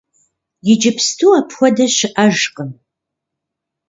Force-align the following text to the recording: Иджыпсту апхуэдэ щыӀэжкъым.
Иджыпсту 0.71 1.27
апхуэдэ 1.39 1.85
щыӀэжкъым. 1.95 2.71